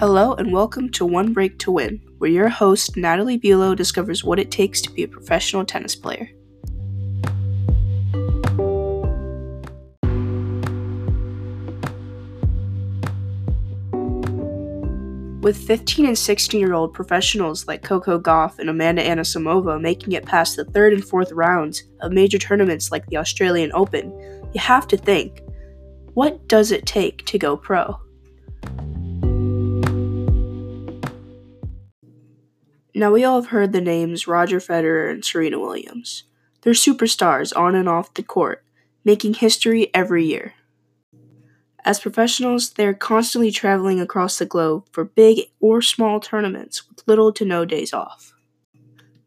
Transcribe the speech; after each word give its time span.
Hello 0.00 0.32
and 0.32 0.50
welcome 0.50 0.88
to 0.92 1.04
One 1.04 1.34
Break 1.34 1.58
to 1.58 1.70
Win, 1.70 2.00
where 2.16 2.30
your 2.30 2.48
host, 2.48 2.96
Natalie 2.96 3.36
Bulow, 3.36 3.74
discovers 3.74 4.24
what 4.24 4.38
it 4.38 4.50
takes 4.50 4.80
to 4.80 4.90
be 4.90 5.02
a 5.02 5.06
professional 5.06 5.62
tennis 5.62 5.94
player. 5.94 6.30
With 15.42 15.58
15 15.58 16.06
and 16.06 16.16
16 16.16 16.58
year 16.58 16.72
old 16.72 16.94
professionals 16.94 17.68
like 17.68 17.82
Coco 17.82 18.18
Gauff 18.18 18.58
and 18.58 18.70
Amanda 18.70 19.04
Anisimova 19.04 19.78
making 19.78 20.14
it 20.14 20.24
past 20.24 20.56
the 20.56 20.64
third 20.64 20.94
and 20.94 21.04
fourth 21.04 21.30
rounds 21.32 21.82
of 22.00 22.10
major 22.10 22.38
tournaments 22.38 22.90
like 22.90 23.04
the 23.08 23.18
Australian 23.18 23.70
Open, 23.74 24.10
you 24.54 24.62
have 24.62 24.88
to 24.88 24.96
think 24.96 25.42
what 26.14 26.48
does 26.48 26.72
it 26.72 26.86
take 26.86 27.26
to 27.26 27.38
go 27.38 27.54
pro? 27.54 28.00
Now, 33.00 33.10
we 33.10 33.24
all 33.24 33.40
have 33.40 33.50
heard 33.50 33.72
the 33.72 33.80
names 33.80 34.28
Roger 34.28 34.58
Federer 34.58 35.10
and 35.10 35.24
Serena 35.24 35.58
Williams. 35.58 36.24
They're 36.60 36.74
superstars 36.74 37.50
on 37.56 37.74
and 37.74 37.88
off 37.88 38.12
the 38.12 38.22
court, 38.22 38.62
making 39.06 39.32
history 39.32 39.88
every 39.94 40.26
year. 40.26 40.52
As 41.82 41.98
professionals, 41.98 42.74
they 42.74 42.84
are 42.84 42.92
constantly 42.92 43.50
traveling 43.50 44.02
across 44.02 44.38
the 44.38 44.44
globe 44.44 44.84
for 44.92 45.02
big 45.06 45.46
or 45.60 45.80
small 45.80 46.20
tournaments 46.20 46.90
with 46.90 47.02
little 47.06 47.32
to 47.32 47.44
no 47.46 47.64
days 47.64 47.94
off. 47.94 48.34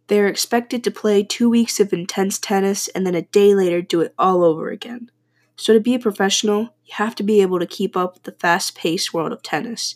They 0.05 0.19
are 0.19 0.27
expected 0.27 0.83
to 0.83 0.91
play 0.91 1.23
two 1.23 1.49
weeks 1.49 1.79
of 1.79 1.91
intense 1.93 2.37
tennis 2.37 2.89
and 2.89 3.07
then 3.07 3.15
a 3.15 3.23
day 3.23 3.55
later 3.55 3.81
do 3.81 4.01
it 4.01 4.13
all 4.19 4.43
over 4.43 4.69
again. 4.69 5.09
So, 5.55 5.73
to 5.73 5.79
be 5.79 5.95
a 5.95 5.99
professional, 5.99 6.75
you 6.85 6.93
have 6.97 7.15
to 7.15 7.23
be 7.23 7.41
able 7.41 7.57
to 7.57 7.65
keep 7.65 7.97
up 7.97 8.13
with 8.13 8.23
the 8.23 8.33
fast 8.33 8.75
paced 8.75 9.15
world 9.15 9.31
of 9.31 9.41
tennis. 9.41 9.95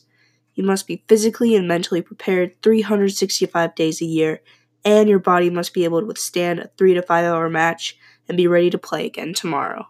You 0.58 0.64
must 0.64 0.88
be 0.88 1.04
physically 1.08 1.56
and 1.56 1.68
mentally 1.68 2.02
prepared 2.02 2.60
365 2.64 3.76
days 3.76 4.02
a 4.02 4.06
year, 4.06 4.42
and 4.84 5.08
your 5.08 5.20
body 5.20 5.52
must 5.52 5.72
be 5.72 5.84
able 5.84 6.00
to 6.00 6.08
withstand 6.08 6.60
a 6.60 6.72
3 6.80 6.96
to 6.96 7.04
5 7.04 7.26
hour 7.26 7.48
match 7.48 7.96
and 8.28 8.36
be 8.36 8.48
ready 8.48 8.72
to 8.72 8.80
play 8.80 9.06
again 9.06 9.36
tomorrow. 9.36 9.88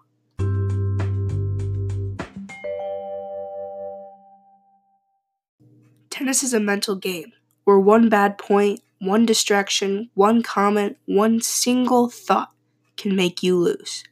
Tennis 6.10 6.44
is 6.44 6.54
a 6.54 6.60
mental 6.60 6.98
game 6.98 7.32
where 7.64 7.80
one 7.80 8.10
bad 8.10 8.38
point, 8.38 8.82
one 9.00 9.26
distraction, 9.26 10.10
one 10.16 10.44
comment, 10.44 10.98
one 11.06 11.40
single 11.40 12.10
thought 12.10 12.52
can 12.98 13.16
make 13.16 13.42
you 13.42 13.58
lose. 13.58 14.04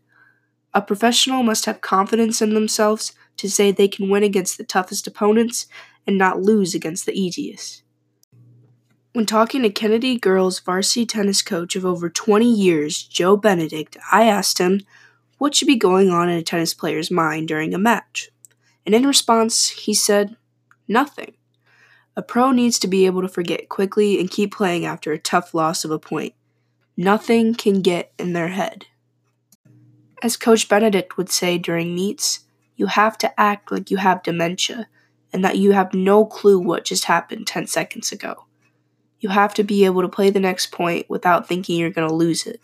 A 0.73 0.81
professional 0.81 1.43
must 1.43 1.65
have 1.65 1.81
confidence 1.81 2.41
in 2.41 2.53
themselves 2.53 3.11
to 3.37 3.49
say 3.49 3.71
they 3.71 3.87
can 3.87 4.09
win 4.09 4.23
against 4.23 4.57
the 4.57 4.63
toughest 4.63 5.07
opponents 5.07 5.67
and 6.07 6.17
not 6.17 6.41
lose 6.41 6.75
against 6.75 7.05
the 7.05 7.19
easiest. 7.19 7.83
When 9.13 9.25
talking 9.25 9.61
to 9.63 9.69
Kennedy 9.69 10.17
girls 10.17 10.59
varsity 10.59 11.05
tennis 11.05 11.41
coach 11.41 11.75
of 11.75 11.85
over 11.85 12.09
20 12.09 12.51
years, 12.51 13.01
Joe 13.01 13.37
Benedict, 13.37 13.97
I 14.11 14.25
asked 14.25 14.57
him 14.57 14.81
what 15.37 15.55
should 15.55 15.67
be 15.67 15.77
going 15.77 16.09
on 16.09 16.29
in 16.29 16.37
a 16.37 16.43
tennis 16.43 16.73
player's 16.73 17.09
mind 17.09 17.47
during 17.47 17.73
a 17.73 17.77
match. 17.77 18.29
And 18.85 18.93
in 18.93 19.07
response, 19.07 19.69
he 19.69 19.93
said, 19.93 20.35
nothing. 20.87 21.33
A 22.17 22.21
pro 22.21 22.51
needs 22.51 22.79
to 22.79 22.87
be 22.87 23.05
able 23.05 23.21
to 23.21 23.27
forget 23.27 23.67
quickly 23.67 24.19
and 24.19 24.31
keep 24.31 24.53
playing 24.53 24.85
after 24.85 25.11
a 25.11 25.19
tough 25.19 25.53
loss 25.53 25.83
of 25.83 25.91
a 25.91 25.99
point. 25.99 26.33
Nothing 26.95 27.53
can 27.55 27.81
get 27.81 28.13
in 28.17 28.33
their 28.33 28.49
head. 28.49 28.85
As 30.21 30.37
Coach 30.37 30.69
Benedict 30.69 31.17
would 31.17 31.29
say 31.29 31.57
during 31.57 31.93
meets, 31.93 32.44
you 32.75 32.87
have 32.87 33.17
to 33.19 33.39
act 33.39 33.71
like 33.71 33.89
you 33.89 33.97
have 33.97 34.23
dementia 34.23 34.87
and 35.31 35.43
that 35.43 35.57
you 35.57 35.71
have 35.71 35.93
no 35.93 36.25
clue 36.25 36.59
what 36.59 36.85
just 36.85 37.05
happened 37.05 37.47
10 37.47 37.67
seconds 37.67 38.11
ago. 38.11 38.45
You 39.19 39.29
have 39.29 39.53
to 39.55 39.63
be 39.63 39.85
able 39.85 40.01
to 40.01 40.09
play 40.09 40.29
the 40.29 40.39
next 40.39 40.71
point 40.71 41.09
without 41.09 41.47
thinking 41.47 41.77
you're 41.79 41.89
going 41.89 42.07
to 42.07 42.13
lose 42.13 42.45
it. 42.45 42.61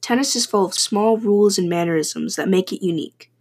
Tennis 0.00 0.36
is 0.36 0.46
full 0.46 0.64
of 0.64 0.74
small 0.74 1.18
rules 1.18 1.58
and 1.58 1.68
mannerisms 1.68 2.36
that 2.36 2.48
make 2.48 2.72
it 2.72 2.84
unique. 2.84 3.32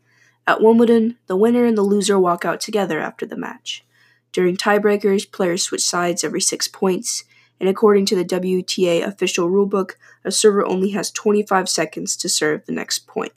At 0.48 0.62
Wimbledon, 0.62 1.18
the 1.28 1.36
winner 1.36 1.66
and 1.66 1.78
the 1.78 1.84
loser 1.84 2.20
walk 2.20 2.44
out 2.44 2.60
together 2.60 3.00
after 3.00 3.26
the 3.26 3.38
match. 3.38 3.86
During 4.32 4.58
tiebreakers, 4.58 5.32
players 5.32 5.64
switch 5.64 5.84
sides 5.84 6.24
every 6.24 6.42
six 6.42 6.68
points, 6.68 7.24
and 7.60 7.70
according 7.70 8.06
to 8.08 8.16
the 8.16 8.26
WTA 8.26 9.04
official 9.06 9.50
rulebook, 9.50 9.92
a 10.24 10.32
server 10.32 10.66
only 10.66 10.92
has 10.92 11.12
25 11.12 11.70
seconds 11.70 12.16
to 12.18 12.30
serve 12.30 12.66
the 12.66 12.72
next 12.72 13.08
point. 13.08 13.34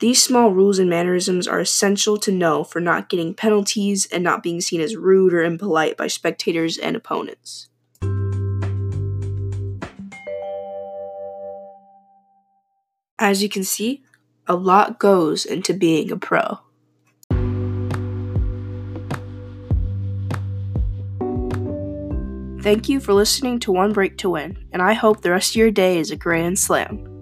These 0.00 0.22
small 0.22 0.50
rules 0.50 0.78
and 0.78 0.90
mannerisms 0.90 1.46
are 1.46 1.60
essential 1.60 2.18
to 2.18 2.32
know 2.32 2.64
for 2.64 2.80
not 2.80 3.08
getting 3.08 3.32
penalties 3.32 4.06
and 4.06 4.24
not 4.24 4.42
being 4.42 4.60
seen 4.60 4.80
as 4.80 4.96
rude 4.96 5.32
or 5.32 5.42
impolite 5.42 5.96
by 5.96 6.08
spectators 6.08 6.76
and 6.76 6.96
opponents. 6.96 7.68
As 13.18 13.42
you 13.42 13.48
can 13.48 13.64
see, 13.64 14.02
a 14.46 14.54
lot 14.54 14.98
goes 14.98 15.46
into 15.46 15.72
being 15.72 16.10
a 16.10 16.16
pro. 16.16 16.58
Thank 22.64 22.88
you 22.88 22.98
for 22.98 23.12
listening 23.12 23.60
to 23.60 23.72
One 23.72 23.92
Break 23.92 24.16
to 24.16 24.30
Win, 24.30 24.56
and 24.72 24.80
I 24.80 24.94
hope 24.94 25.20
the 25.20 25.30
rest 25.30 25.50
of 25.50 25.56
your 25.56 25.70
day 25.70 25.98
is 25.98 26.10
a 26.10 26.16
grand 26.16 26.58
slam. 26.58 27.13